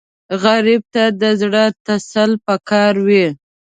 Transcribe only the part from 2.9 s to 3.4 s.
وي